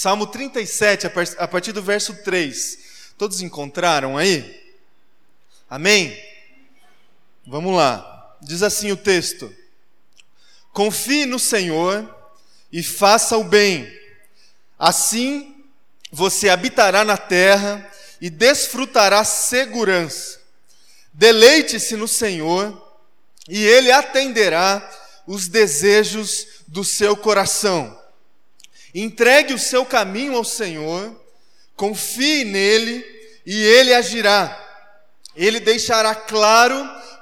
[0.00, 2.78] Salmo 37, a partir do verso 3.
[3.18, 4.72] Todos encontraram aí?
[5.68, 6.16] Amém?
[7.44, 8.36] Vamos lá.
[8.40, 9.52] Diz assim o texto:
[10.72, 12.16] Confie no Senhor
[12.70, 13.92] e faça o bem.
[14.78, 15.64] Assim
[16.12, 17.84] você habitará na terra
[18.20, 20.38] e desfrutará segurança.
[21.12, 22.96] Deleite-se no Senhor
[23.48, 24.88] e Ele atenderá
[25.26, 27.97] os desejos do seu coração.
[28.94, 31.14] Entregue o seu caminho ao Senhor,
[31.76, 33.04] confie nele
[33.44, 34.64] e Ele agirá.
[35.36, 36.76] Ele deixará claro,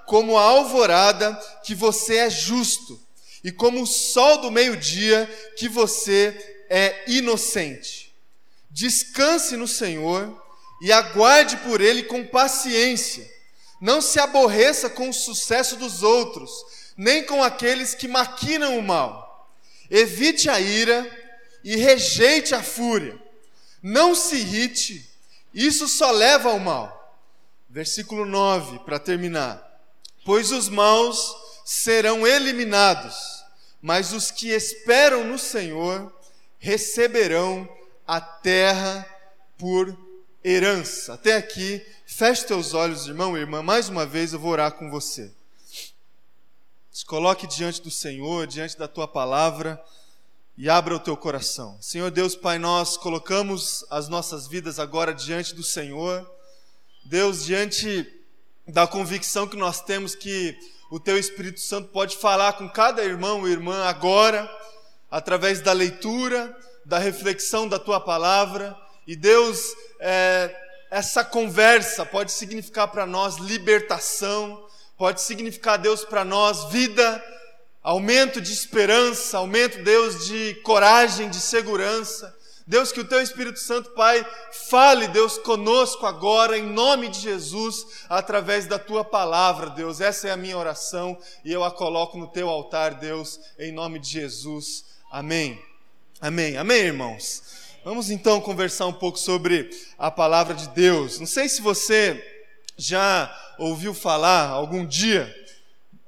[0.07, 3.01] como a alvorada, que você é justo,
[3.43, 8.15] e como o sol do meio-dia, que você é inocente.
[8.71, 10.43] Descanse no Senhor
[10.81, 13.31] e aguarde por Ele com paciência.
[13.81, 16.51] Não se aborreça com o sucesso dos outros,
[16.97, 19.51] nem com aqueles que maquinam o mal.
[19.91, 21.16] Evite a ira
[21.67, 23.21] e rejeite a fúria.
[23.83, 25.05] Não se irrite,
[25.53, 27.19] isso só leva ao mal.
[27.69, 29.61] Versículo 9, para terminar.
[30.25, 33.17] Pois os maus serão eliminados,
[33.83, 36.15] mas os que esperam no Senhor
[36.57, 37.69] receberão
[38.07, 39.05] a terra
[39.59, 39.99] por
[40.45, 41.15] herança.
[41.15, 43.61] Até aqui, feche teus olhos, irmão e irmã.
[43.61, 45.33] Mais uma vez eu vou orar com você.
[46.93, 49.83] Se coloque diante do Senhor, diante da tua palavra
[50.57, 51.77] e abra o teu coração.
[51.83, 56.29] Senhor Deus, Pai, nós colocamos as nossas vidas agora diante do Senhor.
[57.05, 58.11] Deus, diante
[58.67, 60.57] da convicção que nós temos que
[60.91, 64.51] o teu Espírito Santo pode falar com cada irmão e irmã agora,
[65.11, 68.75] através da leitura, da reflexão da tua palavra.
[69.07, 69.61] E Deus,
[70.01, 70.57] é,
[70.91, 77.23] essa conversa pode significar para nós libertação, pode significar, Deus, para nós vida,
[77.87, 82.37] aumento de esperança, aumento, Deus, de coragem, de segurança.
[82.67, 84.27] Deus, que o Teu Espírito Santo, Pai,
[84.69, 90.01] fale, Deus, conosco agora, em nome de Jesus, através da Tua palavra, Deus.
[90.01, 94.01] Essa é a minha oração e eu a coloco no Teu altar, Deus, em nome
[94.01, 94.85] de Jesus.
[95.09, 95.57] Amém.
[96.21, 96.57] Amém.
[96.57, 97.41] Amém, irmãos.
[97.85, 101.21] Vamos então conversar um pouco sobre a palavra de Deus.
[101.21, 102.21] Não sei se você
[102.77, 105.33] já ouviu falar algum dia,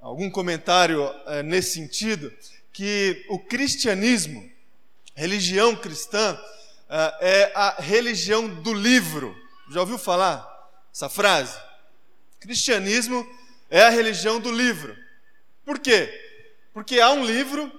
[0.01, 2.33] algum comentário é, nesse sentido,
[2.73, 4.49] que o cristianismo,
[5.15, 6.39] religião cristã,
[6.89, 9.37] é, é a religião do livro.
[9.71, 10.47] Já ouviu falar
[10.93, 11.59] essa frase?
[12.41, 13.27] Cristianismo
[13.69, 14.97] é a religião do livro.
[15.65, 16.09] Por quê?
[16.73, 17.71] Porque há um livro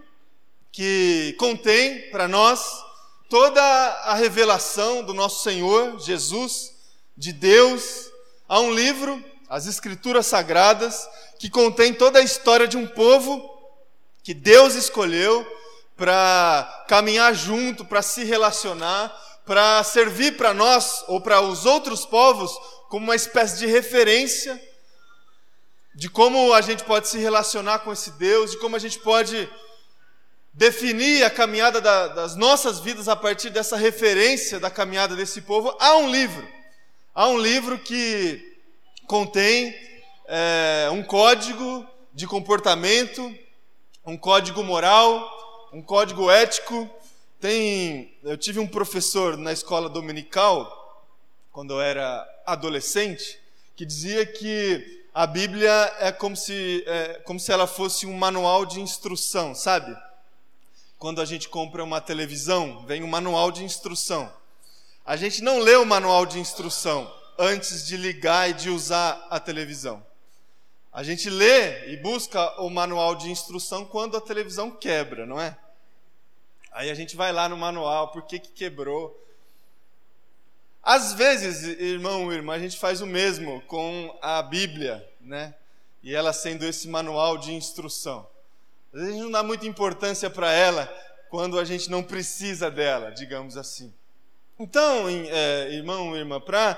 [0.71, 2.61] que contém para nós
[3.29, 6.75] toda a revelação do nosso Senhor Jesus,
[7.15, 8.11] de Deus.
[8.47, 11.07] Há um livro, as Escrituras Sagradas,
[11.39, 13.49] que contém toda a história de um povo
[14.21, 15.47] que Deus escolheu
[15.95, 19.09] para caminhar junto, para se relacionar,
[19.45, 22.51] para servir para nós ou para os outros povos
[22.89, 24.61] como uma espécie de referência
[25.95, 29.49] de como a gente pode se relacionar com esse Deus, de como a gente pode
[30.53, 35.75] definir a caminhada da, das nossas vidas a partir dessa referência da caminhada desse povo,
[35.79, 36.47] há um livro.
[37.13, 38.57] Há um livro que
[39.07, 39.88] contém
[40.29, 43.35] é, um código de comportamento,
[44.05, 46.89] um código moral, um código ético.
[47.39, 51.03] Tem, eu tive um professor na escola dominical
[51.51, 53.39] quando eu era adolescente
[53.75, 58.65] que dizia que a Bíblia é como se, é, como se ela fosse um manual
[58.65, 59.95] de instrução, sabe?
[60.99, 64.31] quando a gente compra uma televisão, vem um manual de instrução.
[65.05, 69.39] A gente não lê o manual de instrução antes de ligar e de usar a
[69.39, 70.05] televisão.
[70.91, 75.57] A gente lê e busca o manual de instrução quando a televisão quebra, não é?
[76.71, 79.15] Aí a gente vai lá no manual, por que, que quebrou?
[80.81, 85.53] Às vezes, irmão, irmã, a gente faz o mesmo com a Bíblia, né?
[86.01, 88.27] E ela sendo esse manual de instrução.
[88.91, 90.87] Às vezes a gente não dá muita importância para ela
[91.29, 93.93] quando a gente não precisa dela, digamos assim.
[94.57, 96.77] Então, é, irmão, irmã, para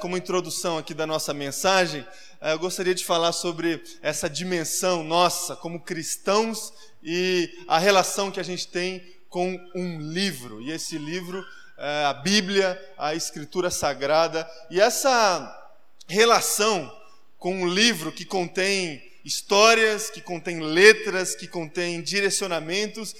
[0.00, 2.06] como introdução aqui da nossa mensagem,
[2.40, 6.72] é, eu gostaria de falar sobre essa dimensão nossa como cristãos
[7.02, 10.60] e a relação que a gente tem com um livro.
[10.62, 11.44] E esse livro,
[11.76, 15.72] é, a Bíblia, a Escritura Sagrada, e essa
[16.06, 16.94] relação
[17.38, 23.14] com um livro que contém histórias, que contém letras, que contém direcionamentos,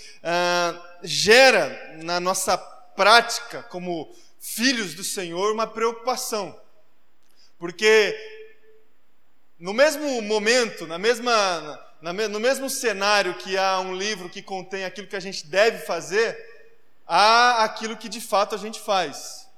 [1.03, 4.09] gera na nossa prática como
[4.55, 6.59] filhos do Senhor uma preocupação.
[7.59, 8.17] Porque
[9.59, 14.85] no mesmo momento, na mesma, na, no mesmo cenário que há um livro que contém
[14.85, 16.37] aquilo que a gente deve fazer,
[17.07, 19.49] há aquilo que de fato a gente faz.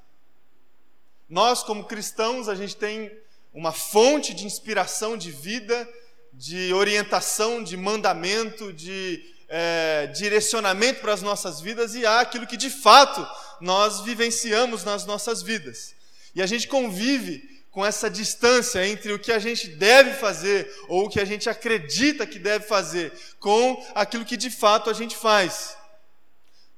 [1.28, 3.12] Nós, como cristãos, a gente tem
[3.52, 5.88] uma fonte de inspiração de vida,
[6.32, 12.56] de orientação, de mandamento, de é, direcionamento para as nossas vidas e há aquilo que
[12.56, 13.26] de fato
[13.60, 15.94] nós vivenciamos nas nossas vidas.
[16.34, 21.04] E a gente convive com essa distância entre o que a gente deve fazer ou
[21.04, 25.16] o que a gente acredita que deve fazer com aquilo que de fato a gente
[25.16, 25.76] faz.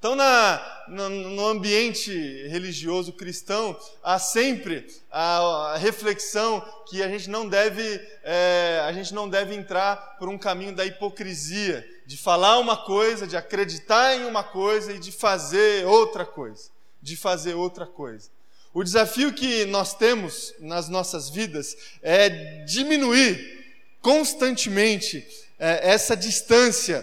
[0.02, 2.12] Então, na, no, ambiente
[2.48, 5.38] religioso cristão, há sempre a,
[5.74, 6.60] a, reflexão
[6.90, 10.84] que a gente não deve, é, a gente não deve entrar por um caminho da
[10.84, 16.68] hipocrisia, de falar uma coisa, de acreditar em uma coisa e de fazer outra coisa,
[17.00, 18.28] de fazer outra coisa.
[18.74, 22.28] O desafio que nós temos nas nossas vidas é
[22.66, 23.64] diminuir
[24.02, 25.26] constantemente
[25.58, 27.02] é, essa distância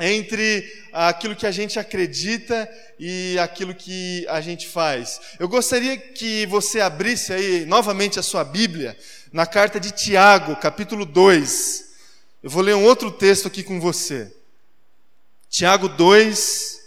[0.00, 2.66] entre aquilo que a gente acredita
[2.98, 5.20] e aquilo que a gente faz.
[5.38, 8.96] Eu gostaria que você abrisse aí novamente a sua Bíblia
[9.30, 11.84] na carta de Tiago, capítulo 2.
[12.42, 14.37] Eu vou ler um outro texto aqui com você.
[15.50, 16.78] Tiago 2,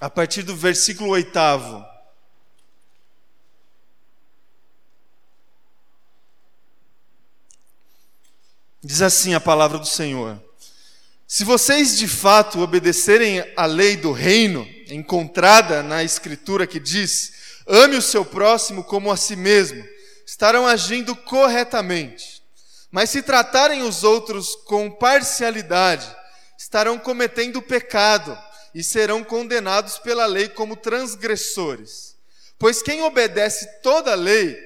[0.00, 1.84] a partir do versículo oitavo.
[8.82, 10.42] Diz assim a palavra do Senhor:
[11.26, 17.32] Se vocês de fato obedecerem à lei do reino, encontrada na Escritura que diz:
[17.66, 19.82] ame o seu próximo como a si mesmo,
[20.26, 22.42] estarão agindo corretamente.
[22.90, 26.06] Mas se tratarem os outros com parcialidade,
[26.58, 28.38] estarão cometendo pecado
[28.74, 32.16] e serão condenados pela lei como transgressores.
[32.58, 34.56] Pois quem obedece toda a lei,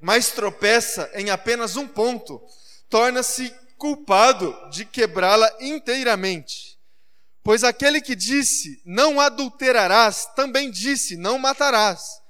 [0.00, 2.40] mas tropeça em apenas um ponto,
[2.88, 6.73] torna-se culpado de quebrá-la inteiramente.
[7.44, 12.22] Pois aquele que disse, não adulterarás, também disse, não matarás.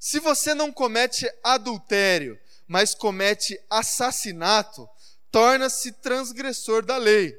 [0.00, 4.88] Se você não comete adultério, mas comete assassinato,
[5.30, 7.36] torna-se transgressor da lei.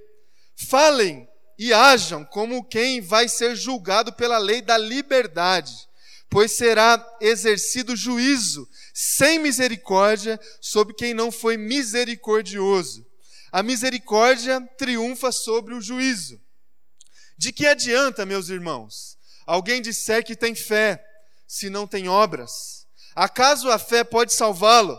[0.55, 1.27] Falem
[1.57, 5.73] e hajam como quem vai ser julgado pela lei da liberdade,
[6.29, 13.03] pois será exercido juízo sem misericórdia sobre quem não foi misericordioso.
[13.51, 16.39] A misericórdia triunfa sobre o juízo.
[17.43, 21.03] De que adianta, meus irmãos, alguém disser que tem fé,
[21.45, 22.87] se não tem obras?
[23.13, 24.97] Acaso a fé pode salvá-lo?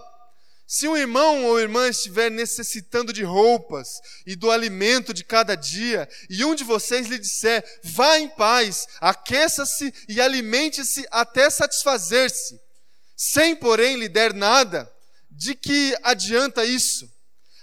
[0.67, 6.07] Se um irmão ou irmã estiver necessitando de roupas e do alimento de cada dia,
[6.29, 12.61] e um de vocês lhe disser, vá em paz, aqueça-se e alimente-se até satisfazer-se,
[13.17, 14.93] sem, porém, lhe der nada,
[15.31, 17.11] de que adianta isso?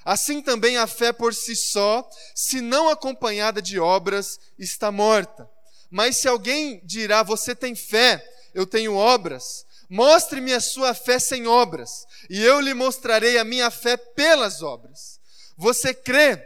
[0.03, 5.49] Assim também a fé por si só, se não acompanhada de obras, está morta.
[5.89, 11.47] Mas se alguém dirá, você tem fé, eu tenho obras, Mostre-me a sua fé sem
[11.47, 15.19] obras, e eu lhe mostrarei a minha fé pelas obras.
[15.57, 16.41] Você crê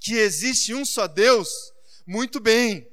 [0.00, 1.48] que existe um só Deus?
[2.04, 2.84] Muito bem.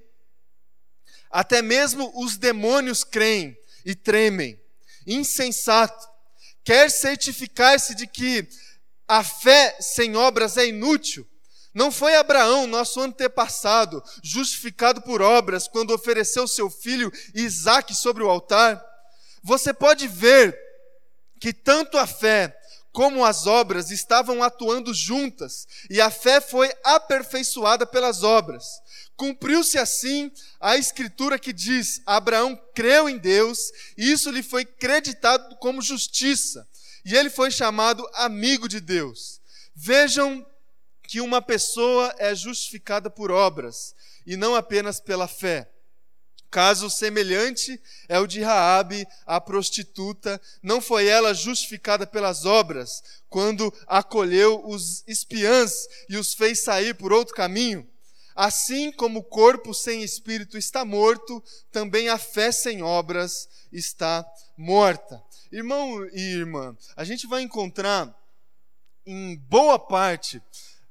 [1.31, 4.61] Até mesmo os demônios creem e tremem.
[5.07, 6.07] Insensato.
[6.63, 8.47] Quer certificar-se de que
[9.11, 11.27] a fé sem obras é inútil?
[11.73, 18.29] Não foi Abraão, nosso antepassado, justificado por obras quando ofereceu seu filho Isaque sobre o
[18.29, 18.81] altar?
[19.43, 20.57] Você pode ver
[21.41, 22.57] que tanto a fé
[22.93, 28.65] como as obras estavam atuando juntas, e a fé foi aperfeiçoada pelas obras.
[29.17, 33.59] Cumpriu-se assim a escritura que diz: Abraão creu em Deus,
[33.97, 36.65] e isso lhe foi creditado como justiça,
[37.03, 39.41] e ele foi chamado amigo de Deus.
[39.75, 40.45] Vejam
[41.03, 43.93] que uma pessoa é justificada por obras
[44.25, 45.69] e não apenas pela fé.
[46.49, 50.39] Caso semelhante é o de Raabe, a prostituta.
[50.61, 57.13] Não foi ela justificada pelas obras quando acolheu os espiãs e os fez sair por
[57.13, 57.89] outro caminho?
[58.35, 61.41] Assim como o corpo sem espírito está morto,
[61.71, 64.25] também a fé sem obras está
[64.57, 65.23] morta.
[65.51, 68.17] Irmão e irmã, a gente vai encontrar
[69.05, 70.41] em boa parte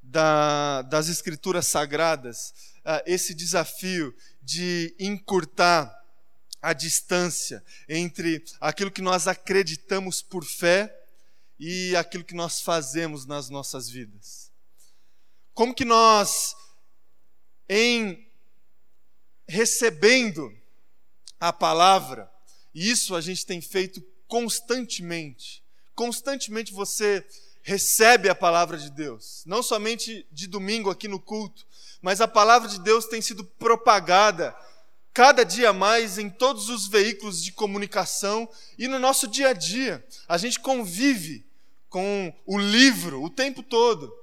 [0.02, 5.90] da, das escrituras sagradas uh, esse desafio de encurtar
[6.61, 10.95] a distância entre aquilo que nós acreditamos por fé
[11.59, 14.52] e aquilo que nós fazemos nas nossas vidas.
[15.55, 16.55] Como que nós,
[17.67, 18.31] em
[19.49, 20.55] recebendo
[21.38, 22.31] a palavra,
[22.75, 25.61] isso a gente tem feito constantemente,
[25.93, 27.27] constantemente você
[27.63, 31.67] recebe a palavra de Deus, não somente de domingo aqui no culto,
[32.01, 34.57] mas a palavra de Deus tem sido propagada
[35.13, 40.07] cada dia mais em todos os veículos de comunicação e no nosso dia a dia.
[40.29, 41.45] A gente convive
[41.89, 44.15] com o livro o tempo todo.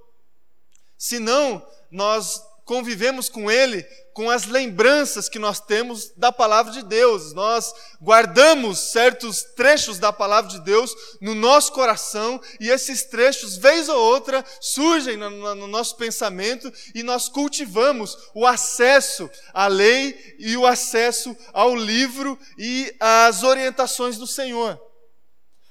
[0.97, 1.61] Senão,
[1.91, 3.81] nós convivemos com ele
[4.13, 7.33] com as lembranças que nós temos da palavra de Deus.
[7.33, 13.87] Nós guardamos certos trechos da palavra de Deus no nosso coração e esses trechos, vez
[13.87, 20.57] ou outra, surgem no, no nosso pensamento e nós cultivamos o acesso à lei e
[20.57, 24.77] o acesso ao livro e às orientações do Senhor.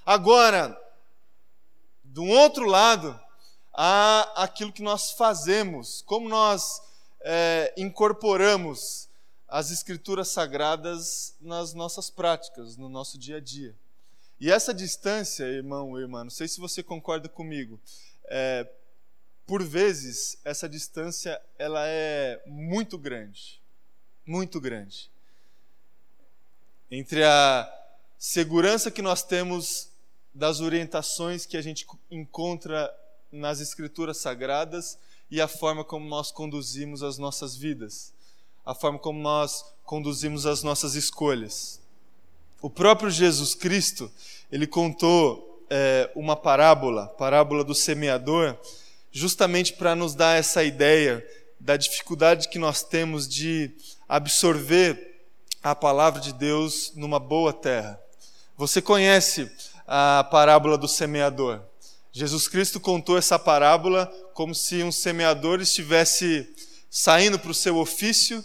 [0.04, 0.74] Agora,
[2.04, 3.20] do outro lado,
[3.76, 6.80] há aquilo que nós fazemos, como nós
[7.21, 9.06] é, incorporamos
[9.47, 13.76] as escrituras sagradas nas nossas práticas, no nosso dia a dia.
[14.40, 17.78] E essa distância, irmão e irmã, não sei se você concorda comigo,
[18.25, 18.66] é,
[19.47, 23.61] por vezes essa distância ela é muito grande,
[24.26, 25.11] muito grande.
[26.90, 27.73] Entre a
[28.18, 29.90] segurança que nós temos
[30.35, 32.95] das orientações que a gente encontra
[33.30, 34.99] nas escrituras sagradas
[35.30, 38.12] e a forma como nós conduzimos as nossas vidas,
[38.64, 41.80] a forma como nós conduzimos as nossas escolhas.
[42.61, 44.11] O próprio Jesus Cristo,
[44.50, 48.56] ele contou é, uma parábola, parábola do semeador,
[49.12, 51.26] justamente para nos dar essa ideia
[51.59, 53.71] da dificuldade que nós temos de
[54.09, 55.25] absorver
[55.62, 58.00] a palavra de Deus numa boa terra.
[58.56, 59.50] Você conhece
[59.87, 61.61] a parábola do semeador?
[62.16, 66.49] Jesus Cristo contou essa parábola como se um semeador estivesse
[66.88, 68.42] saindo para o seu ofício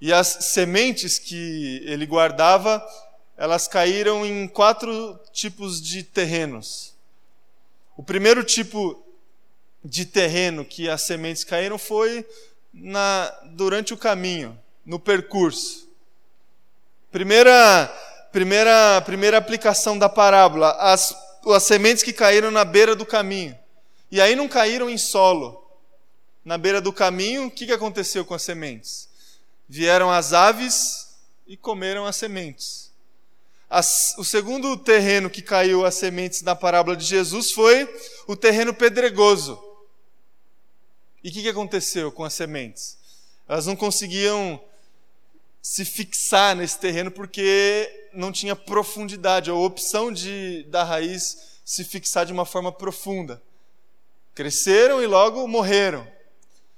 [0.00, 2.82] e as sementes que ele guardava,
[3.36, 6.94] elas caíram em quatro tipos de terrenos.
[7.94, 9.04] O primeiro tipo
[9.84, 12.26] de terreno que as sementes caíram foi
[12.72, 15.86] na, durante o caminho, no percurso.
[17.12, 17.86] Primeira,
[18.32, 21.14] primeira, primeira aplicação da parábola: as
[21.52, 23.58] as sementes que caíram na beira do caminho.
[24.10, 25.62] E aí não caíram em solo.
[26.44, 29.08] Na beira do caminho, o que aconteceu com as sementes?
[29.68, 32.92] Vieram as aves e comeram as sementes.
[33.68, 37.88] As, o segundo terreno que caiu as sementes na parábola de Jesus foi
[38.26, 39.58] o terreno pedregoso.
[41.22, 42.98] E o que aconteceu com as sementes?
[43.48, 44.62] Elas não conseguiam
[45.62, 52.26] se fixar nesse terreno porque não tinha profundidade, ou opção de da raiz se fixar
[52.26, 53.42] de uma forma profunda.
[54.34, 56.06] Cresceram e logo morreram.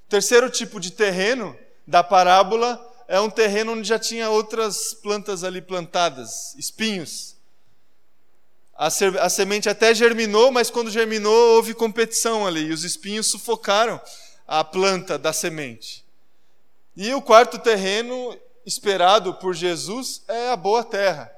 [0.08, 5.60] Terceiro tipo de terreno da parábola é um terreno onde já tinha outras plantas ali
[5.60, 7.36] plantadas, espinhos.
[8.74, 14.00] A, a semente até germinou, mas quando germinou houve competição ali e os espinhos sufocaram
[14.46, 16.04] a planta da semente.
[16.96, 21.32] E o quarto terreno esperado por Jesus é a boa terra,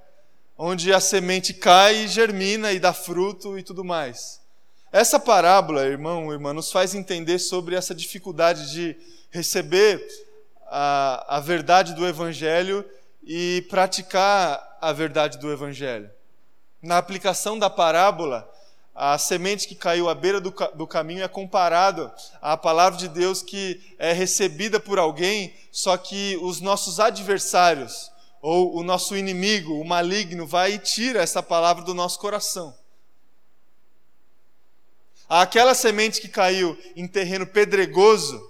[0.56, 4.40] onde a semente cai e germina e dá fruto e tudo mais.
[4.90, 8.97] Essa parábola, irmão, irmã, nos faz entender sobre essa dificuldade de
[9.30, 10.02] receber
[10.66, 12.82] a, a verdade do Evangelho
[13.23, 16.11] e praticar a verdade do Evangelho.
[16.80, 18.50] Na aplicação da parábola,
[19.00, 22.11] a semente que caiu à beira do, do caminho é comparado
[22.43, 28.11] à palavra de Deus que é recebida por alguém, só que os nossos adversários,
[28.43, 32.76] ou o nosso inimigo, o maligno, vai e tira essa palavra do nosso coração.
[35.28, 38.45] Aquela semente que caiu em terreno pedregoso,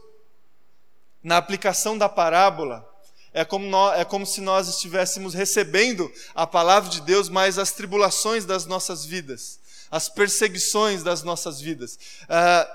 [1.22, 2.88] na aplicação da parábola,
[3.34, 7.72] é como, nós, é como se nós estivéssemos recebendo a palavra de Deus, mais as
[7.72, 9.58] tribulações das nossas vidas
[9.90, 11.98] as perseguições das nossas vidas.
[12.28, 12.68] Ah,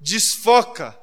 [0.00, 0.98] desfoca,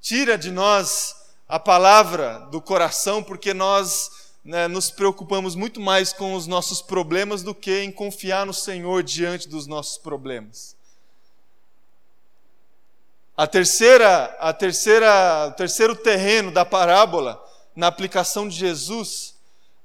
[0.00, 1.14] tira de nós
[1.48, 4.10] a palavra do coração, porque nós
[4.44, 9.02] né, nos preocupamos muito mais com os nossos problemas do que em confiar no Senhor
[9.02, 10.76] diante dos nossos problemas.
[13.36, 17.42] A terceira, a terceira, o terceiro terreno da parábola,
[17.74, 19.34] na aplicação de Jesus,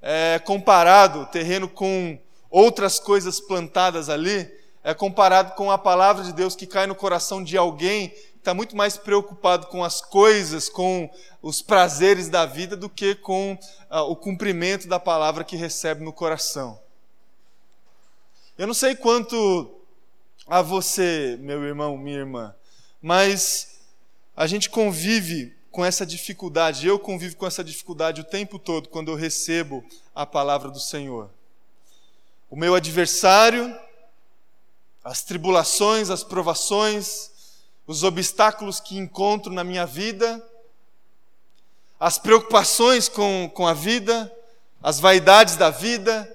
[0.01, 2.17] é comparado, terreno com
[2.50, 4.50] outras coisas plantadas ali,
[4.83, 8.53] é comparado com a palavra de Deus que cai no coração de alguém que está
[8.53, 11.09] muito mais preocupado com as coisas, com
[11.41, 13.57] os prazeres da vida, do que com
[13.89, 16.79] ah, o cumprimento da palavra que recebe no coração.
[18.57, 19.79] Eu não sei quanto
[20.47, 22.55] a você, meu irmão, minha irmã,
[23.01, 23.79] mas
[24.35, 29.11] a gente convive com essa dificuldade, eu convivo com essa dificuldade o tempo todo quando
[29.11, 31.29] eu recebo a palavra do Senhor.
[32.50, 33.73] O meu adversário
[35.03, 37.31] as tribulações, as provações,
[37.88, 40.41] os obstáculos que encontro na minha vida,
[42.00, 44.31] as preocupações com, com a vida,
[44.81, 46.27] as vaidades da vida,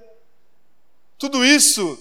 [1.18, 1.98] tudo isso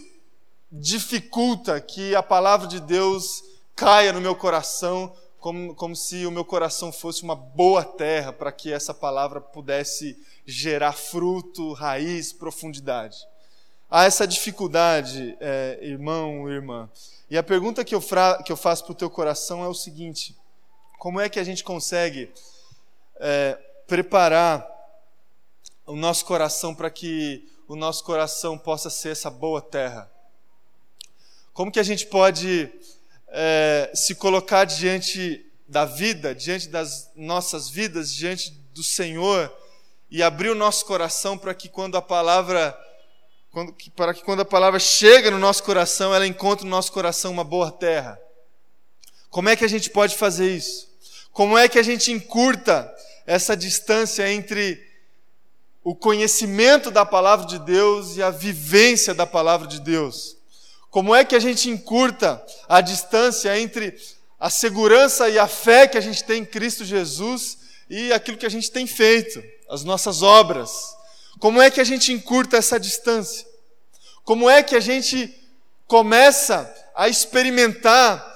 [0.72, 3.44] dificulta que a palavra de Deus
[3.76, 8.52] caia no meu coração, como, como se o meu coração fosse uma boa terra para
[8.52, 13.18] que essa palavra pudesse gerar fruto, raiz, profundidade.
[13.89, 16.89] Há essa dificuldade, é, irmão, irmã.
[17.30, 18.01] E a pergunta que eu,
[18.44, 20.36] que eu faço para o teu coração é o seguinte:
[20.98, 22.32] como é que a gente consegue
[23.18, 24.68] é, preparar
[25.86, 30.12] o nosso coração para que o nosso coração possa ser essa boa terra?
[31.54, 32.72] Como que a gente pode
[33.27, 39.51] é, se colocar diante da vida, diante das nossas vidas, diante do Senhor
[40.10, 42.77] e abrir o nosso coração para que quando a palavra
[43.56, 47.32] quando, para que quando a palavra chega no nosso coração, ela encontre no nosso coração
[47.32, 48.20] uma boa terra.
[49.30, 50.90] Como é que a gente pode fazer isso?
[51.32, 52.94] Como é que a gente encurta
[53.26, 54.86] essa distância entre
[55.86, 60.36] o conhecimento da palavra de Deus e a vivência da palavra de Deus?
[60.90, 63.98] Como é que a gente encurta a distância entre
[64.38, 67.60] a segurança e a fé que a gente tem em Cristo Jesus
[67.90, 70.95] e aquilo que a gente tem feito, as nossas obras?
[71.39, 73.46] Como é que a gente encurta essa distância?
[74.24, 75.34] Como é que a gente
[75.88, 78.34] começa a experimentar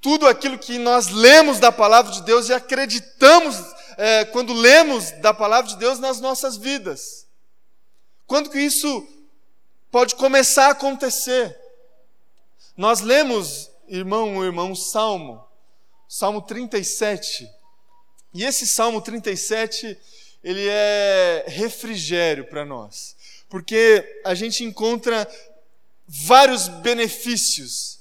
[0.00, 3.56] tudo aquilo que nós lemos da palavra de Deus e acreditamos
[3.96, 7.26] é, quando lemos da palavra de Deus nas nossas vidas?
[8.26, 9.06] Quando que isso
[9.90, 11.58] pode começar a acontecer?
[12.76, 15.44] Nós lemos, irmão, irmão, o Salmo,
[16.08, 17.48] Salmo 37.
[18.34, 19.98] E esse Salmo 37
[20.42, 23.16] ele é refrigério para nós,
[23.48, 25.28] porque a gente encontra
[26.06, 28.00] vários benefícios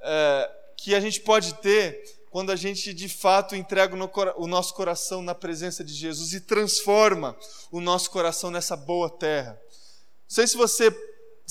[0.00, 3.94] é, que a gente pode ter quando a gente de fato entrega
[4.36, 7.36] o nosso coração na presença de Jesus e transforma
[7.70, 9.52] o nosso coração nessa boa terra.
[9.52, 10.90] Não sei se você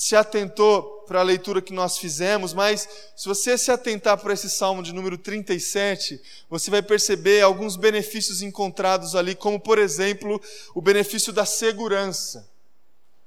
[0.02, 4.50] se atentou para a leitura que nós fizemos, mas se você se atentar para esse
[4.50, 10.42] salmo de número 37, você vai perceber alguns benefícios encontrados ali, como por exemplo,
[10.74, 12.50] o benefício da segurança.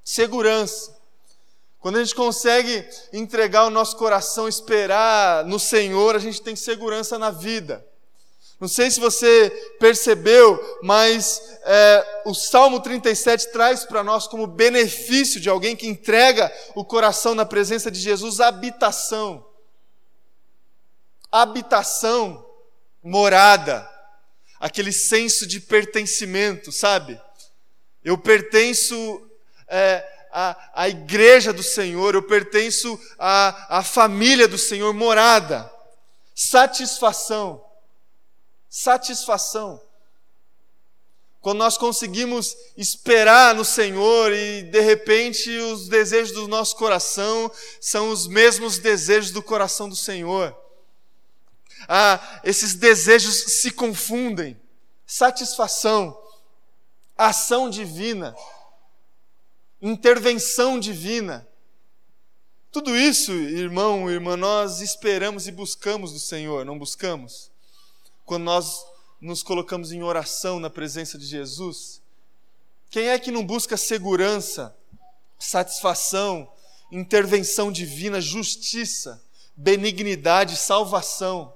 [0.04, 0.94] Segurança.
[1.80, 7.18] Quando a gente consegue entregar o nosso coração, esperar no Senhor, a gente tem segurança
[7.18, 7.82] na vida.
[8.58, 15.38] Não sei se você percebeu, mas é, o Salmo 37 traz para nós como benefício
[15.38, 19.46] de alguém que entrega o coração na presença de Jesus habitação.
[21.30, 22.46] Habitação,
[23.02, 23.86] morada,
[24.58, 27.20] aquele senso de pertencimento, sabe?
[28.02, 29.28] Eu pertenço
[29.68, 30.02] é,
[30.88, 35.70] igreja do Senhor, eu pertenço à, à família do Senhor, morada,
[36.34, 37.65] satisfação
[38.76, 39.80] satisfação.
[41.40, 48.10] Quando nós conseguimos esperar no Senhor e de repente os desejos do nosso coração são
[48.10, 50.54] os mesmos desejos do coração do Senhor.
[51.88, 54.60] Ah, esses desejos se confundem.
[55.06, 56.20] Satisfação,
[57.16, 58.36] ação divina,
[59.80, 61.48] intervenção divina.
[62.70, 67.55] Tudo isso, irmão, irmã, nós esperamos e buscamos do Senhor, não buscamos?
[68.26, 68.84] Quando nós
[69.20, 72.02] nos colocamos em oração na presença de Jesus?
[72.90, 74.76] Quem é que não busca segurança,
[75.38, 76.52] satisfação,
[76.90, 79.22] intervenção divina, justiça,
[79.56, 81.54] benignidade, salvação?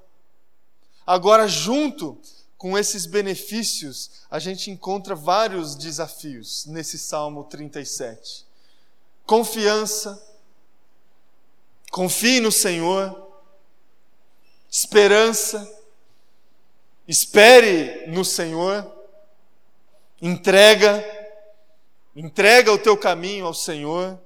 [1.05, 2.21] Agora, junto
[2.57, 8.47] com esses benefícios, a gente encontra vários desafios nesse Salmo 37.
[9.27, 10.23] Confiança,
[11.91, 13.29] confie no Senhor,
[14.71, 15.80] esperança,
[17.11, 18.89] Espere no Senhor,
[20.23, 21.05] entrega,
[22.15, 24.17] entrega o teu caminho ao Senhor,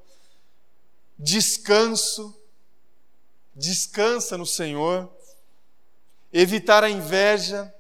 [1.19, 2.39] descanso,
[3.57, 5.11] descansa no Senhor,
[6.31, 7.75] evitar a inveja,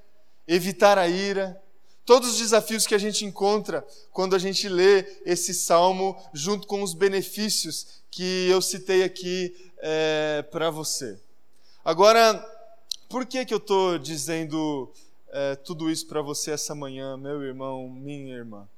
[0.48, 1.62] evitar a ira,
[2.06, 6.82] todos os desafios que a gente encontra quando a gente lê esse salmo junto com
[6.82, 11.20] os benefícios que eu citei aqui é, para você.
[11.84, 12.42] Agora,
[13.14, 14.92] por que, que eu estou dizendo
[15.28, 18.68] é, tudo isso para você essa manhã, meu irmão, minha irmã?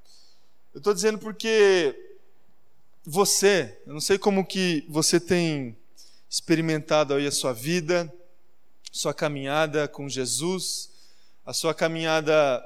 [0.75, 2.19] Eu estou dizendo porque
[3.03, 5.75] você, eu não sei como que você tem
[6.29, 8.13] experimentado aí a sua vida,
[8.91, 10.91] sua caminhada com Jesus,
[11.43, 12.63] a sua caminhada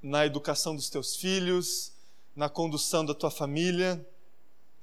[0.00, 1.90] na educação dos teus filhos,
[2.36, 4.00] na condução da tua família.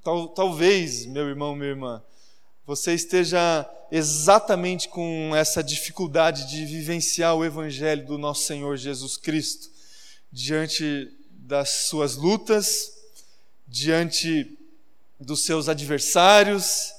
[0.04, 2.04] Tal, talvez, meu irmão, minha irmã,
[2.66, 9.70] você esteja exatamente com essa dificuldade de vivenciar o Evangelho do nosso Senhor Jesus Cristo
[10.32, 12.92] diante das suas lutas,
[13.68, 14.58] diante
[15.20, 16.92] dos seus adversários,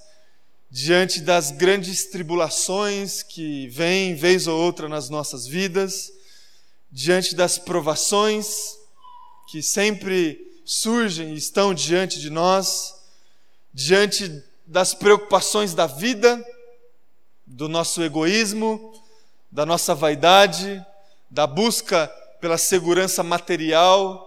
[0.71, 6.13] diante das grandes tribulações que vêm vez ou outra nas nossas vidas,
[6.93, 8.47] diante das provações
[9.51, 12.95] que sempre surgem e estão diante de nós,
[13.75, 16.45] diante das preocupações da vida,
[17.47, 18.93] do nosso egoísmo,
[19.51, 20.85] da nossa vaidade,
[21.31, 22.09] da busca
[22.41, 24.27] pela segurança material,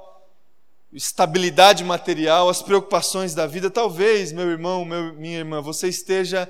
[0.93, 3.69] estabilidade material, as preocupações da vida.
[3.69, 6.49] Talvez, meu irmão, meu, minha irmã, você esteja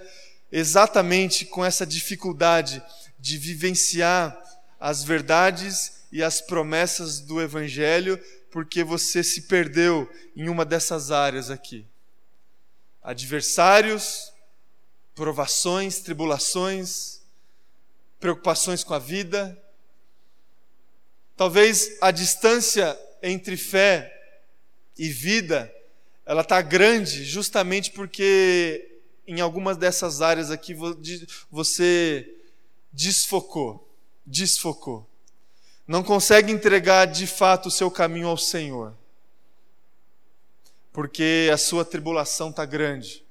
[0.52, 2.82] exatamente com essa dificuldade
[3.20, 4.38] de vivenciar
[4.80, 8.20] as verdades e as promessas do Evangelho,
[8.52, 11.86] porque você se perdeu em uma dessas áreas aqui.
[13.10, 14.32] Adversários,
[15.16, 17.22] provações, tribulações,
[18.20, 19.60] preocupações com a vida.
[21.36, 24.16] Talvez a distância entre fé
[24.96, 25.74] e vida,
[26.24, 30.76] ela está grande justamente porque em algumas dessas áreas aqui
[31.50, 32.32] você
[32.94, 33.92] desfocou,
[34.24, 35.10] desfocou.
[35.88, 38.96] Não consegue entregar de fato o seu caminho ao Senhor,
[41.00, 43.24] porque a sua tribulação está grande.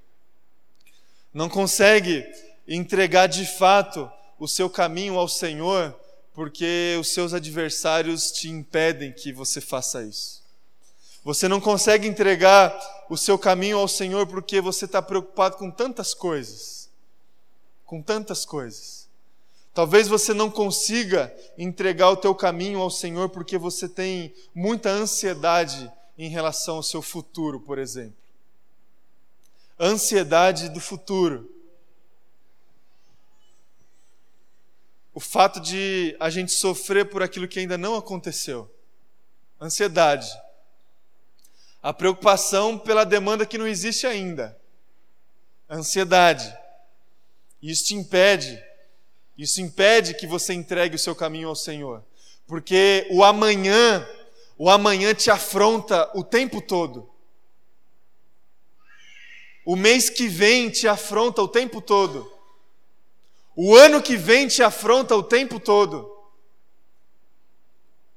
[1.35, 2.25] Não consegue
[2.67, 5.95] entregar de fato o seu caminho ao Senhor,
[6.33, 10.43] porque os seus adversários te impedem que você faça isso.
[11.23, 12.75] Você não consegue entregar
[13.11, 16.89] o seu caminho ao Senhor porque você está preocupado com tantas coisas.
[17.85, 19.07] Com tantas coisas.
[19.75, 25.93] Talvez você não consiga entregar o teu caminho ao Senhor porque você tem muita ansiedade
[26.19, 28.19] em relação ao seu futuro, por exemplo.
[29.81, 31.49] Ansiedade do futuro.
[35.15, 38.71] O fato de a gente sofrer por aquilo que ainda não aconteceu.
[39.61, 40.29] Ansiedade
[41.83, 44.57] a preocupação pela demanda que não existe ainda,
[45.71, 46.53] ansiedade.
[47.63, 48.63] Isso te impede,
[49.37, 52.05] isso impede que você entregue o seu caminho ao Senhor,
[52.47, 54.07] porque o amanhã,
[54.59, 57.09] o amanhã te afronta o tempo todo.
[59.65, 62.31] O mês que vem te afronta o tempo todo.
[63.55, 66.13] O ano que vem te afronta o tempo todo.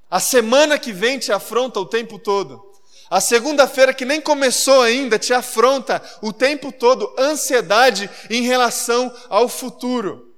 [0.10, 2.72] A semana que vem te afronta o tempo todo.
[3.10, 9.48] A segunda-feira, que nem começou ainda, te afronta o tempo todo ansiedade em relação ao
[9.48, 10.34] futuro.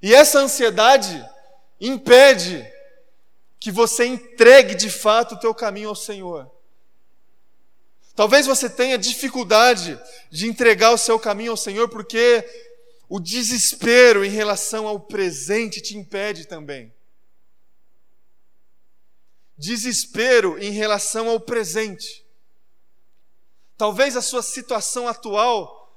[0.00, 1.24] E essa ansiedade
[1.80, 2.71] impede
[3.62, 6.50] que você entregue de fato o teu caminho ao Senhor.
[8.14, 9.98] Talvez você tenha dificuldade
[10.30, 12.44] de entregar o seu caminho ao Senhor porque
[13.08, 16.92] o desespero em relação ao presente te impede também
[19.62, 22.26] desespero em relação ao presente.
[23.76, 25.88] Talvez a sua situação atual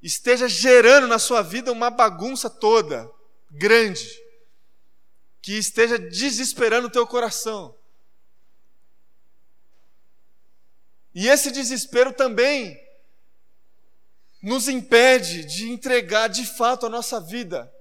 [0.00, 3.10] esteja gerando na sua vida uma bagunça toda,
[3.50, 4.08] grande,
[5.40, 7.74] que esteja desesperando o teu coração.
[11.14, 12.78] E esse desespero também
[14.42, 17.72] nos impede de entregar de fato a nossa vida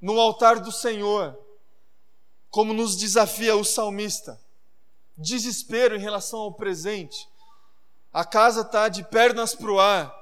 [0.00, 1.38] no altar do Senhor
[2.50, 4.40] como nos desafia o salmista.
[5.16, 7.28] Desespero em relação ao presente.
[8.12, 10.14] A casa está de pernas para o ar.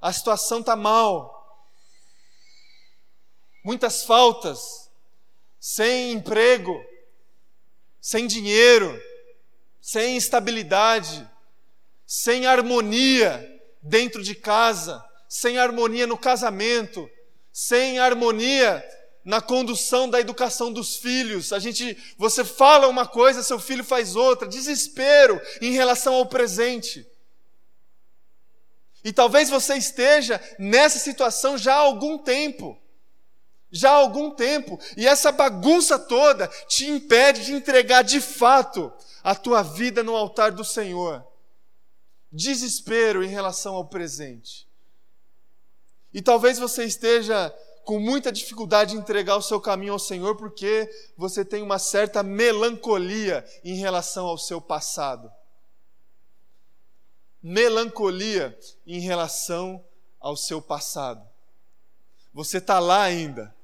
[0.00, 1.68] A situação está mal.
[3.64, 4.79] Muitas faltas.
[5.60, 6.82] Sem emprego.
[8.00, 8.98] Sem dinheiro.
[9.78, 11.28] Sem estabilidade.
[12.06, 15.04] Sem harmonia dentro de casa.
[15.28, 17.08] Sem harmonia no casamento.
[17.52, 18.82] Sem harmonia
[19.22, 21.52] na condução da educação dos filhos.
[21.52, 24.48] A gente, você fala uma coisa, seu filho faz outra.
[24.48, 27.06] Desespero em relação ao presente.
[29.04, 32.79] E talvez você esteja nessa situação já há algum tempo.
[33.72, 34.78] Já há algum tempo.
[34.96, 40.52] E essa bagunça toda te impede de entregar de fato a tua vida no altar
[40.52, 41.24] do Senhor.
[42.32, 44.68] Desespero em relação ao presente.
[46.12, 47.54] E talvez você esteja
[47.84, 52.22] com muita dificuldade de entregar o seu caminho ao Senhor porque você tem uma certa
[52.22, 55.30] melancolia em relação ao seu passado.
[57.42, 59.84] Melancolia em relação
[60.20, 61.26] ao seu passado.
[62.32, 63.54] Você está lá ainda.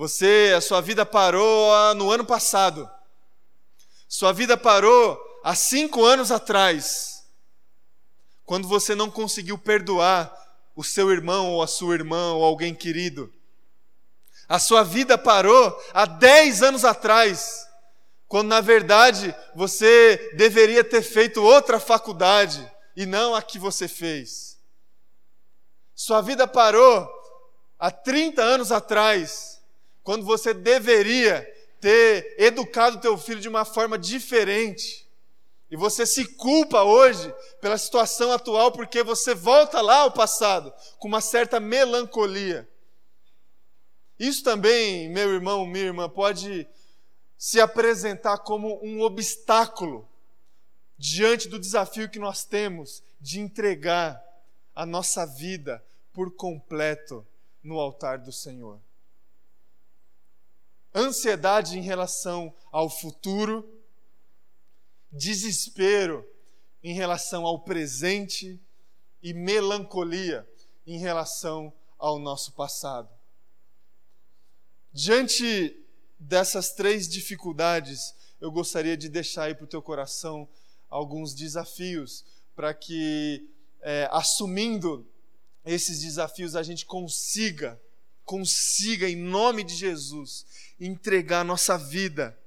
[0.00, 2.90] Você, a sua vida parou ah, no ano passado.
[4.08, 7.22] Sua vida parou há cinco anos atrás
[8.46, 10.34] quando você não conseguiu perdoar
[10.74, 13.30] o seu irmão ou a sua irmã ou alguém querido.
[14.48, 17.68] A sua vida parou há 10 anos atrás,
[18.26, 24.58] quando na verdade você deveria ter feito outra faculdade e não a que você fez.
[25.94, 27.06] Sua vida parou
[27.78, 29.59] há 30 anos atrás,
[30.02, 31.42] quando você deveria
[31.80, 35.08] ter educado teu filho de uma forma diferente.
[35.70, 41.06] E você se culpa hoje pela situação atual porque você volta lá ao passado com
[41.06, 42.68] uma certa melancolia.
[44.18, 46.68] Isso também, meu irmão, minha irmã, pode
[47.38, 50.06] se apresentar como um obstáculo
[50.98, 54.22] diante do desafio que nós temos de entregar
[54.74, 55.82] a nossa vida
[56.12, 57.26] por completo
[57.62, 58.78] no altar do Senhor.
[60.94, 63.68] Ansiedade em relação ao futuro,
[65.12, 66.26] desespero
[66.82, 68.60] em relação ao presente
[69.22, 70.48] e melancolia
[70.86, 73.08] em relação ao nosso passado.
[74.92, 75.76] Diante
[76.18, 80.48] dessas três dificuldades, eu gostaria de deixar aí para o teu coração
[80.88, 82.24] alguns desafios
[82.56, 83.48] para que,
[83.80, 85.06] é, assumindo
[85.64, 87.80] esses desafios, a gente consiga,
[88.30, 90.46] consiga, em nome de Jesus,
[90.78, 92.38] entregar nossa vida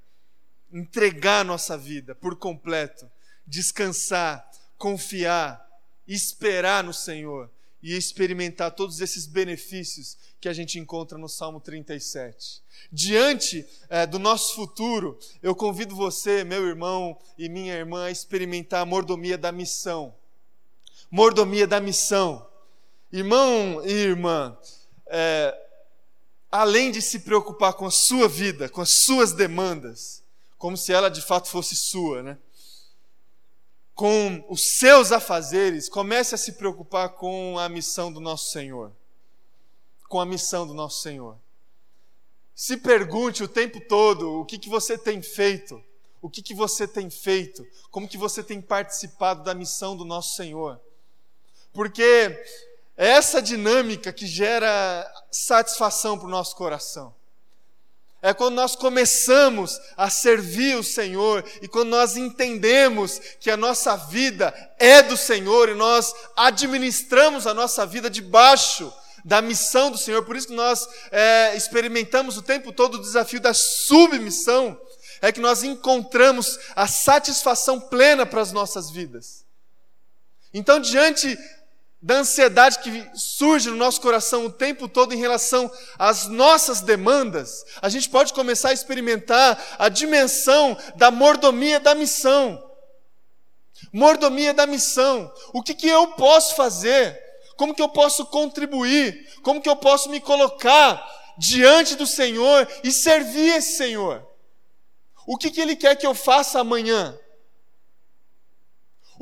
[0.74, 3.10] entregar nossa vida por completo,
[3.46, 5.64] descansar, confiar,
[6.08, 7.50] esperar no Senhor
[7.82, 12.64] e experimentar todos esses benefícios que a gente encontra no Salmo 37.
[12.92, 18.82] Diante é, do nosso futuro, eu convido você, meu irmão e minha irmã, a experimentar
[18.82, 20.16] a mordomia da missão.
[21.12, 22.50] Mordomia da missão.
[23.12, 24.58] Irmão e irmã,
[25.06, 25.63] é,
[26.54, 30.22] além de se preocupar com a sua vida, com as suas demandas,
[30.56, 32.38] como se ela de fato fosse sua, né?
[33.96, 38.92] Com os seus afazeres, comece a se preocupar com a missão do nosso Senhor.
[40.08, 41.40] Com a missão do nosso Senhor.
[42.54, 45.84] Se pergunte o tempo todo o que, que você tem feito,
[46.22, 50.36] o que, que você tem feito, como que você tem participado da missão do nosso
[50.36, 50.80] Senhor.
[51.74, 52.46] Porque
[52.96, 57.14] é essa dinâmica que gera satisfação para o nosso coração
[58.24, 63.98] é quando nós começamos a servir o Senhor e quando nós entendemos que a nossa
[63.98, 68.94] vida é do Senhor e nós administramos a nossa vida debaixo
[69.26, 70.24] da missão do Senhor.
[70.24, 74.80] Por isso que nós é, experimentamos o tempo todo o desafio da submissão,
[75.22, 79.44] é que nós encontramos a satisfação plena para as nossas vidas.
[80.54, 81.38] Então, diante
[82.04, 87.64] da ansiedade que surge no nosso coração o tempo todo em relação às nossas demandas,
[87.82, 92.62] a gente pode começar a experimentar a dimensão da mordomia da missão.
[93.94, 95.34] Mordomia da missão.
[95.54, 97.18] O que, que eu posso fazer?
[97.56, 99.26] Como que eu posso contribuir?
[99.42, 101.02] Como que eu posso me colocar
[101.38, 104.28] diante do Senhor e servir esse Senhor?
[105.26, 107.18] O que, que Ele quer que eu faça amanhã?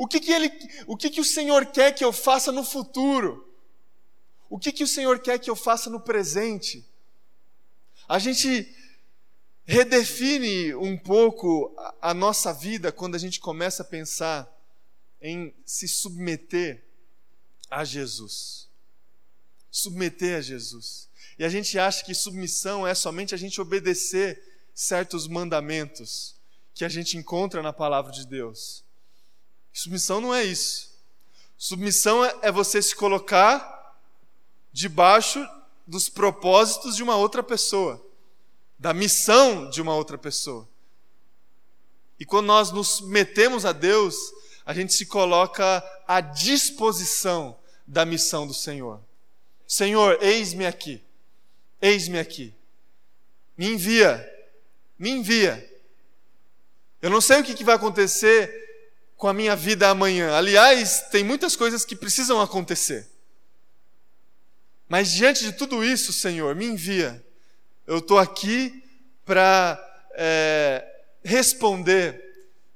[0.02, 0.52] O que, que, ele,
[0.88, 3.48] o que, que o Senhor quer que eu faça no futuro?
[4.50, 6.84] O que, que o Senhor quer que eu faça no presente?
[8.10, 8.76] A gente
[9.64, 14.52] redefine um pouco a, a nossa vida quando a gente começa a pensar
[15.22, 16.84] em se submeter
[17.70, 18.68] a Jesus.
[19.70, 21.10] Submeter a Jesus.
[21.38, 24.42] E a gente acha que submissão é somente a gente obedecer
[24.74, 26.36] certos mandamentos
[26.74, 28.84] que a gente encontra na palavra de Deus.
[29.74, 30.92] Submissão não é isso.
[31.58, 33.98] Submissão é, é você se colocar
[34.72, 35.48] debaixo
[35.86, 38.04] dos propósitos de uma outra pessoa,
[38.78, 40.68] da missão de uma outra pessoa.
[42.20, 44.16] E quando nós nos metemos a Deus,
[44.66, 49.02] a gente se coloca à disposição da missão do Senhor.
[49.68, 51.02] Senhor, eis-me aqui.
[51.82, 52.54] Eis-me aqui.
[53.58, 54.28] Me envia.
[55.00, 55.68] Me envia.
[57.02, 58.61] Eu não sei o que vai acontecer
[59.22, 60.34] com a minha vida amanhã.
[60.36, 63.08] Aliás, tem muitas coisas que precisam acontecer.
[64.90, 67.24] Mas diante de tudo isso, Senhor, me envia.
[67.86, 68.84] Eu estou aqui
[69.24, 69.80] para
[70.16, 70.84] é,
[71.24, 72.20] responder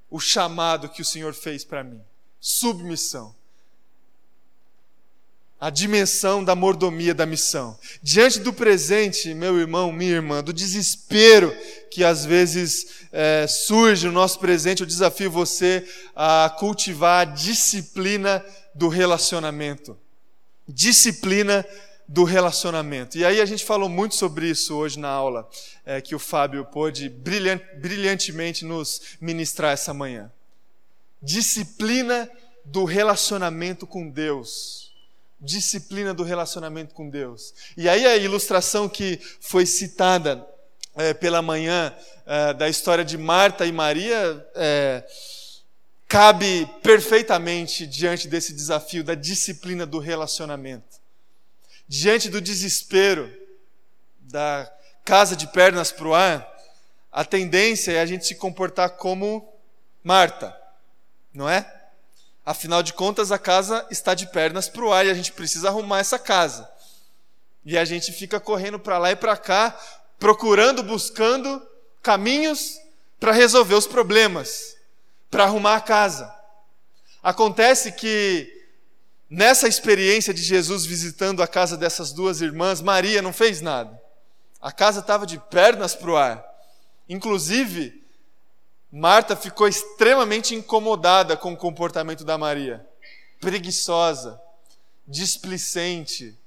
[0.07, 1.99] o chamado que o Senhor fez para mim.
[2.39, 3.35] Submissão
[5.59, 7.75] a dimensão da mordomia da missão.
[8.03, 11.51] Diante do presente, meu irmão, minha irmã, do desespero
[11.95, 18.45] que às vezes é, surge no nosso presente, eu desafio você a cultivar a disciplina
[18.73, 19.97] do relacionamento.
[20.67, 21.65] Disciplina
[22.05, 23.17] do relacionamento.
[23.17, 25.49] E aí a gente falou muito sobre isso hoje na aula
[25.85, 30.29] é, que o Fábio pôde brilhantemente nos ministrar essa manhã.
[31.21, 32.29] Disciplina
[32.65, 34.93] do relacionamento com Deus.
[35.39, 37.53] Disciplina do relacionamento com Deus.
[37.77, 40.45] E aí a ilustração que foi citada
[40.95, 41.93] é, pela manhã
[42.25, 45.03] é, da história de Marta e Maria é,
[46.07, 50.99] cabe perfeitamente diante desse desafio da disciplina do relacionamento.
[51.87, 53.31] Diante do desespero
[54.19, 54.71] da
[55.03, 56.55] casa de pernas para o ar,
[57.11, 59.53] a tendência é a gente se comportar como
[60.03, 60.55] Marta,
[61.33, 61.71] não é?
[62.45, 65.69] Afinal de contas, a casa está de pernas para o ar e a gente precisa
[65.69, 66.69] arrumar essa casa.
[67.63, 69.79] E a gente fica correndo para lá e para cá,
[70.19, 71.61] procurando, buscando
[72.01, 72.77] caminhos
[73.19, 74.75] para resolver os problemas,
[75.29, 76.33] para arrumar a casa.
[77.21, 78.51] Acontece que
[79.29, 83.99] nessa experiência de Jesus visitando a casa dessas duas irmãs, Maria não fez nada.
[84.61, 86.45] A casa estava de pernas para o ar.
[87.07, 88.03] Inclusive,
[88.91, 92.87] Marta ficou extremamente incomodada com o comportamento da Maria.
[93.41, 94.39] Preguiçosa,
[95.07, 96.37] displicente,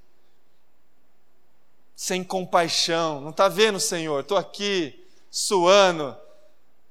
[1.99, 3.21] sem compaixão.
[3.21, 4.21] Não está vendo, Senhor?
[4.21, 6.17] Estou aqui suando,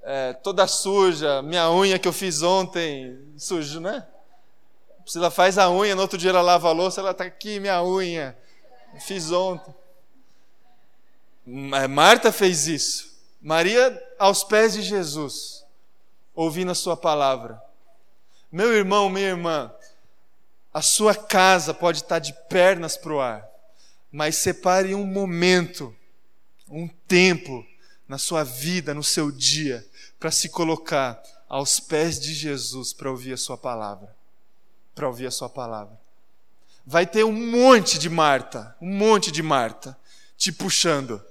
[0.04, 4.06] é, toda suja, minha unha que eu fiz ontem, sujo, né?
[5.06, 7.58] Se ela faz a unha, no outro dia ela lava a louça, ela está aqui,
[7.58, 8.38] minha unha,
[9.00, 9.74] fiz ontem.
[11.90, 13.18] Marta fez isso.
[13.42, 15.64] Maria aos pés de Jesus,
[16.36, 17.64] ouvindo a Sua palavra.
[18.52, 19.74] Meu irmão, minha irmã,
[20.74, 23.50] a sua casa pode estar de pernas para o ar,
[24.12, 25.96] mas separe um momento,
[26.70, 27.66] um tempo
[28.08, 29.86] na sua vida, no seu dia,
[30.20, 34.16] para se colocar aos pés de Jesus para ouvir a Sua palavra.
[34.94, 36.00] Para ouvir a Sua palavra.
[36.86, 39.98] Vai ter um monte de Marta, um monte de Marta
[40.38, 41.24] te puxando,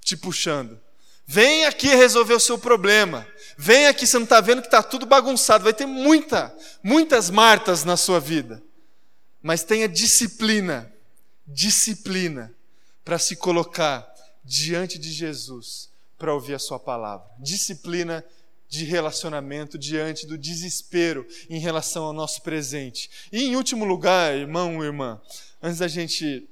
[0.00, 0.78] te puxando.
[1.26, 3.26] Vem aqui resolver o seu problema.
[3.56, 5.64] Vem aqui, você não está vendo que está tudo bagunçado.
[5.64, 8.62] Vai ter muita, muitas Martas na sua vida.
[9.42, 10.92] Mas tenha disciplina,
[11.48, 12.54] disciplina,
[13.04, 14.06] para se colocar
[14.44, 17.26] diante de Jesus para ouvir a sua palavra.
[17.38, 18.24] Disciplina
[18.68, 23.10] de relacionamento diante do desespero em relação ao nosso presente.
[23.32, 25.20] E em último lugar, irmão, irmã,
[25.62, 26.46] antes da gente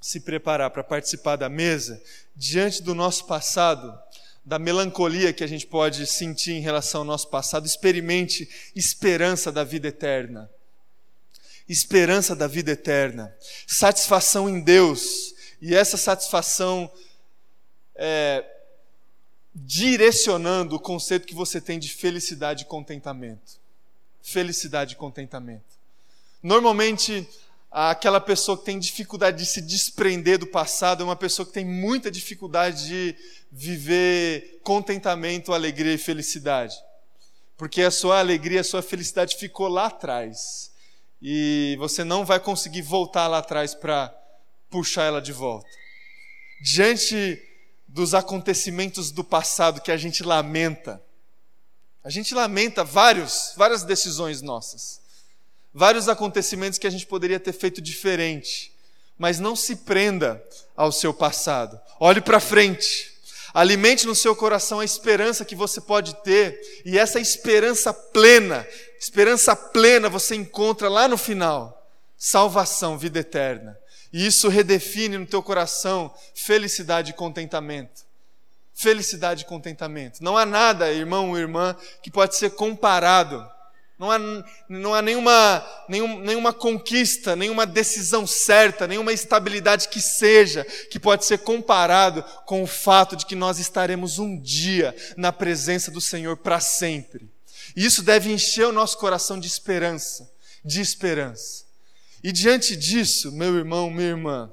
[0.00, 2.00] se preparar para participar da mesa,
[2.36, 3.98] diante do nosso passado,
[4.44, 9.64] da melancolia que a gente pode sentir em relação ao nosso passado, experimente esperança da
[9.64, 10.50] vida eterna.
[11.68, 13.34] Esperança da vida eterna.
[13.66, 15.34] Satisfação em Deus.
[15.60, 16.90] E essa satisfação
[17.94, 18.44] é,
[19.54, 23.60] direcionando o conceito que você tem de felicidade e contentamento.
[24.22, 25.76] Felicidade e contentamento.
[26.42, 27.28] Normalmente,
[27.70, 31.64] aquela pessoa que tem dificuldade de se desprender do passado é uma pessoa que tem
[31.64, 33.16] muita dificuldade de
[33.50, 36.76] viver contentamento, alegria e felicidade.
[37.56, 40.70] Porque a sua alegria, a sua felicidade ficou lá atrás.
[41.20, 44.14] E você não vai conseguir voltar lá atrás para
[44.70, 45.68] puxar ela de volta.
[46.62, 47.42] Diante
[47.86, 51.02] dos acontecimentos do passado que a gente lamenta,
[52.04, 55.00] a gente lamenta vários, várias decisões nossas
[55.78, 58.72] vários acontecimentos que a gente poderia ter feito diferente.
[59.16, 60.42] Mas não se prenda
[60.76, 61.80] ao seu passado.
[62.00, 63.17] Olhe para frente.
[63.54, 68.66] Alimente no seu coração a esperança que você pode ter, e essa esperança plena,
[68.98, 71.86] esperança plena você encontra lá no final.
[72.16, 73.78] Salvação, vida eterna.
[74.12, 78.06] E isso redefine no teu coração felicidade e contentamento.
[78.74, 80.22] Felicidade e contentamento.
[80.22, 83.48] Não há nada, irmão ou irmã, que pode ser comparado
[83.98, 84.18] não há,
[84.68, 91.24] não há nenhuma, nenhum, nenhuma conquista, nenhuma decisão certa, nenhuma estabilidade que seja, que pode
[91.24, 96.36] ser comparado com o fato de que nós estaremos um dia na presença do Senhor
[96.36, 97.28] para sempre.
[97.74, 100.30] E isso deve encher o nosso coração de esperança,
[100.64, 101.64] de esperança.
[102.22, 104.52] E diante disso, meu irmão, minha irmã,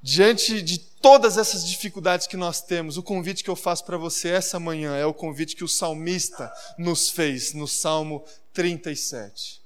[0.00, 4.28] diante de todas essas dificuldades que nós temos, o convite que eu faço para você
[4.28, 9.62] essa manhã é o convite que o salmista nos fez no Salmo 37.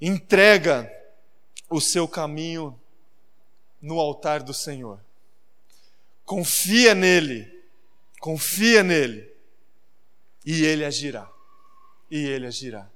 [0.00, 0.90] Entrega
[1.68, 2.78] o seu caminho
[3.80, 5.00] no altar do Senhor.
[6.24, 7.64] Confia nele,
[8.20, 9.32] confia nele,
[10.44, 11.30] e ele agirá.
[12.10, 12.90] E ele agirá.